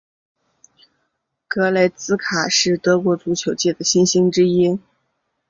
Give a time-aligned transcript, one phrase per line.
[1.47, 4.79] 格雷茨卡是德国足球界的新星之一。